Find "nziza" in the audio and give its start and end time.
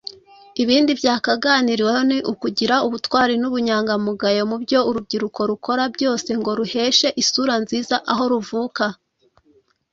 7.63-7.95